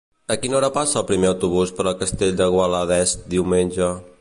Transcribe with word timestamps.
A 0.35 0.35
quina 0.45 0.55
hora 0.59 0.69
passa 0.77 0.97
el 1.01 1.05
primer 1.11 1.29
autobús 1.33 1.73
per 1.81 1.85
el 1.91 1.99
Castell 2.01 2.35
de 2.41 2.51
Guadalest 2.57 3.29
diumenge? 3.35 3.93